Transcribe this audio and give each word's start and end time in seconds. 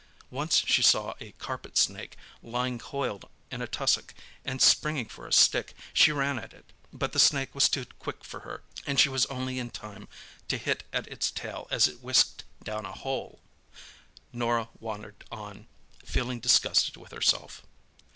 Once 0.31 0.63
she 0.65 0.81
saw 0.81 1.13
a 1.19 1.33
carpet 1.33 1.77
snake 1.77 2.17
lying 2.41 2.79
coiled 2.79 3.29
in 3.51 3.61
a 3.61 3.67
tussock 3.67 4.15
and, 4.43 4.59
springing 4.59 5.05
for 5.05 5.27
a 5.27 5.31
stick, 5.31 5.75
she 5.93 6.11
ran 6.11 6.39
at 6.39 6.53
it, 6.55 6.73
but 6.91 7.11
the 7.13 7.19
snake 7.19 7.53
was 7.53 7.69
too 7.69 7.85
quick 7.99 8.23
for 8.25 8.39
her 8.39 8.63
and 8.87 8.99
she 8.99 9.09
was 9.09 9.27
only 9.27 9.59
in 9.59 9.69
time 9.69 10.07
to 10.47 10.57
hit 10.57 10.83
at 10.91 11.05
its 11.09 11.29
tail 11.29 11.67
as 11.69 11.87
it 11.87 12.01
whisked 12.01 12.45
down 12.63 12.83
a 12.83 12.91
hole. 12.93 13.41
Norah 14.33 14.69
wandered 14.79 15.23
on, 15.31 15.67
feeling 16.03 16.39
disgusted 16.39 16.97
with 16.97 17.11
herself. 17.11 17.61